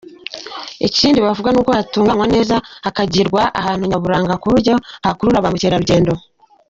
[0.87, 2.55] Ikindi bavuga ni uko hatunganywa neza
[2.85, 4.73] hakagirwa ahantu nyaburanga ku buryo
[5.05, 6.13] hakurura ba mukerarugendo.